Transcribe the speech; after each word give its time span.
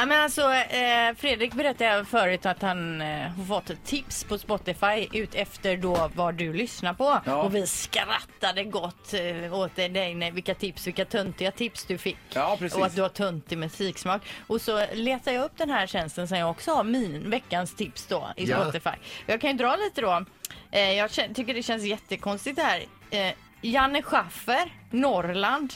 Ja, 0.00 0.06
men 0.06 0.20
alltså, 0.20 0.52
eh, 0.52 1.14
Fredrik 1.16 1.54
berättade 1.54 2.04
förut 2.04 2.46
att 2.46 2.62
han 2.62 3.02
eh, 3.02 3.44
fått 3.48 3.70
ett 3.70 3.84
tips 3.84 4.24
på 4.24 4.38
Spotify 4.38 5.08
ut 5.12 5.34
efter 5.34 5.76
då 5.76 6.10
vad 6.14 6.34
du 6.34 6.52
lyssnar 6.52 6.94
på. 6.94 7.20
Ja. 7.24 7.42
Och 7.42 7.54
vi 7.54 7.66
skrattade 7.66 8.64
gott 8.64 9.14
eh, 9.14 9.54
åt 9.54 9.76
dig, 9.76 10.14
nej, 10.14 10.30
vilka 10.30 10.54
tips, 10.54 10.86
vilka 10.86 11.04
töntiga 11.04 11.50
tips 11.50 11.84
du 11.84 11.98
fick. 11.98 12.16
Ja, 12.32 12.56
precis. 12.58 12.78
Och 12.78 12.86
att 12.86 12.96
du 12.96 13.02
har 13.02 13.08
töntig 13.08 13.58
musiksmak. 13.58 14.22
Och 14.46 14.60
så 14.60 14.86
letar 14.92 15.32
jag 15.32 15.44
upp 15.44 15.56
den 15.56 15.70
här 15.70 15.86
tjänsten 15.86 16.28
som 16.28 16.38
jag 16.38 16.50
också 16.50 16.70
har, 16.70 16.84
min 16.84 17.30
veckans 17.30 17.74
tips 17.76 18.06
då 18.06 18.30
i 18.36 18.44
Ja. 18.44 18.62
Spotify. 18.62 18.96
Jag 19.26 19.40
kan 19.40 19.50
ju 19.50 19.56
dra 19.56 19.76
lite 19.76 20.00
då. 20.00 20.24
Eh, 20.70 20.92
jag 20.92 21.10
tycker 21.10 21.54
det 21.54 21.62
känns 21.62 21.84
jättekonstigt 21.84 22.56
det 22.56 22.62
här. 22.62 22.84
Eh, 23.10 23.34
Janne 23.62 24.02
Schaffer, 24.02 24.72
Norrland. 24.90 25.74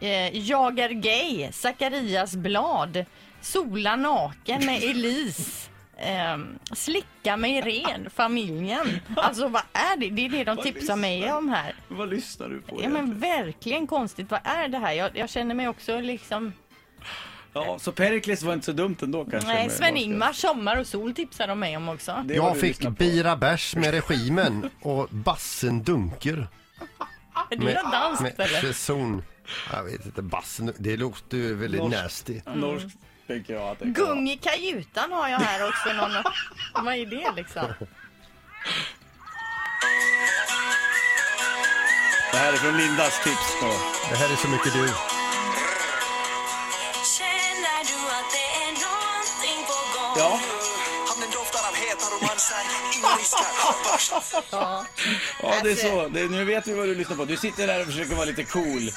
Eh, 0.00 0.38
jag 0.38 0.78
är 0.78 0.88
gay, 0.90 1.52
Zacharias 1.52 2.36
blad, 2.36 3.04
Sola 3.40 3.96
naken 3.96 4.66
med 4.66 4.82
Elise. 4.82 5.70
ehm, 5.98 6.58
slicka 6.72 7.36
mig 7.36 7.60
ren, 7.60 8.10
familjen. 8.14 9.00
Alltså 9.16 9.48
vad 9.48 9.62
är 9.72 9.96
det? 9.96 10.10
Det 10.10 10.24
är 10.26 10.28
det 10.30 10.44
de 10.44 10.56
Vad 10.56 10.64
tipsar 10.64 10.96
mig 10.96 11.18
lyssnar- 11.20 11.36
om 11.38 11.48
här. 11.48 11.74
Vad 11.88 12.08
lyssnar 12.10 12.48
du 12.48 12.60
på? 12.60 12.80
Ja 12.82 12.88
men 12.88 13.18
verkligen 13.20 13.86
konstigt. 13.86 14.30
Vad 14.30 14.40
är 14.44 14.68
det 14.68 14.78
här? 14.78 14.92
Jag, 14.92 15.16
jag 15.16 15.30
känner 15.30 15.54
mig 15.54 15.68
också 15.68 16.00
liksom... 16.00 16.52
Ja, 17.52 17.78
så 17.78 17.92
Perikles 17.92 18.42
var 18.42 18.52
inte 18.54 18.66
så 18.66 18.72
dumt 18.72 18.96
ändå 19.02 19.24
kanske? 19.24 19.48
Nej, 19.48 19.62
med 19.66 19.72
Sven-Ingmar, 19.72 20.32
Sommar 20.32 20.76
och 20.76 20.86
sol 20.86 21.14
tipsar 21.14 21.46
de 21.48 21.58
mig 21.58 21.76
om 21.76 21.88
också. 21.88 22.22
Det 22.24 22.34
Jag 22.34 22.60
fick. 22.60 22.88
Bira 22.88 23.36
Bärs 23.36 23.74
med 23.76 23.90
regimen 23.90 24.70
och 24.82 25.08
Bassen 25.10 25.82
Dunker. 25.82 26.46
Är 27.50 27.56
det 27.56 27.74
något 27.82 27.92
danskt 27.92 28.22
med 28.22 28.40
eller? 28.40 28.60
Cheson. 28.60 29.22
Jag 29.72 29.84
vet 29.84 30.06
inte, 30.06 30.22
Bassen, 30.22 30.72
det 30.78 30.96
låter 30.96 31.36
ju 31.36 31.54
väldigt 31.54 31.80
Norsk. 31.80 31.96
nasty. 31.96 32.40
Norskt 32.54 32.98
tänker 33.26 33.54
jag 33.54 33.68
att 33.68 33.78
det 33.78 33.84
kan. 33.84 33.92
Gung 33.92 34.28
i 34.28 34.36
kajutan 34.36 35.12
har 35.12 35.28
jag 35.28 35.38
här 35.38 35.68
också. 35.68 35.92
Någon... 35.92 36.22
Vad 36.84 36.94
är 36.94 37.06
det 37.06 37.32
liksom? 37.36 37.66
Det 42.32 42.38
här 42.38 42.52
är 42.52 42.56
från 42.56 42.76
Lindas 42.76 43.24
tips 43.24 43.56
då. 43.60 43.72
Det 44.10 44.16
här 44.16 44.32
är 44.32 44.36
så 44.36 44.48
mycket 44.48 44.72
du. 44.72 44.88
Känner 47.18 47.84
av 51.68 51.74
heta 51.74 52.06
romanser. 52.16 52.56
Ja. 54.50 54.84
ja 55.42 55.54
det 55.62 55.70
är 55.70 55.74
så. 55.74 56.08
Det, 56.08 56.28
nu 56.28 56.44
vet 56.44 56.68
vi 56.68 56.74
vad 56.74 56.88
du 56.88 56.94
lyssnar 56.94 57.16
på. 57.16 57.24
Du 57.24 57.36
sitter 57.36 57.66
där 57.66 57.80
och 57.80 57.86
försöker 57.86 58.14
vara 58.14 58.26
lite 58.26 58.44
cool. 58.44 58.90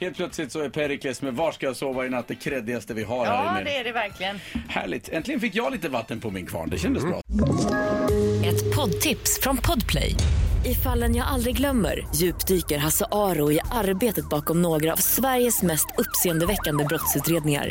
Helt 0.00 0.16
plötsligt 0.16 0.52
så 0.52 0.60
är 0.60 0.68
Perikles 0.68 1.22
med 1.22 1.34
Var 1.34 1.52
ska 1.52 1.66
jag 1.66 1.76
sova 1.76 2.06
i 2.06 2.10
natt 2.10 2.28
det 2.28 2.34
kreddigaste 2.34 2.94
vi 2.94 3.04
har 3.04 3.26
här 3.26 3.44
ja, 3.44 3.50
inne. 3.50 3.70
det 3.70 3.76
är 3.76 3.84
det 3.84 3.92
verkligen. 3.92 4.40
Härligt. 4.68 5.08
Äntligen 5.08 5.40
fick 5.40 5.54
jag 5.54 5.72
lite 5.72 5.88
vatten 5.88 6.20
på 6.20 6.30
min 6.30 6.46
kvarn. 6.46 6.70
Det 6.70 6.78
kändes 6.78 7.04
bra. 7.04 7.20
Ett 8.44 8.76
poddtips 8.76 9.40
från 9.40 9.56
Podplay. 9.56 10.14
I 10.64 10.74
fallen 10.74 11.14
jag 11.14 11.26
aldrig 11.26 11.56
glömmer 11.56 12.06
djupdyker 12.14 12.78
Hasse 12.78 13.06
Aro 13.12 13.52
i 13.52 13.60
arbetet 13.72 14.28
bakom 14.28 14.62
några 14.62 14.92
av 14.92 14.96
Sveriges 14.96 15.62
mest 15.62 15.86
uppseendeväckande 15.98 16.84
brottsutredningar. 16.84 17.70